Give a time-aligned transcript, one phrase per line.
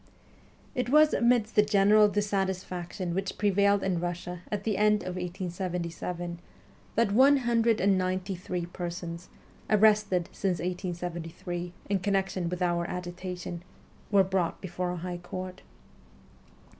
[0.73, 6.39] It was amidst the general dissatisfaction which prevailed in Russia at the end of 1877,
[6.95, 9.29] that one hundred and ninety three persons,
[9.69, 13.61] arrested since 1873, in connection with our agitation,
[14.09, 15.61] were brought before a high court.